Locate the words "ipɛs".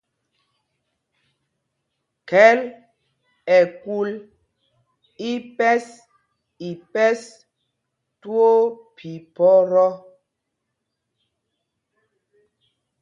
5.31-5.85, 6.69-7.21